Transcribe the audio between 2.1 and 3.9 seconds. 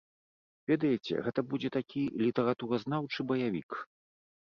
літаратуразнаўчы баявік.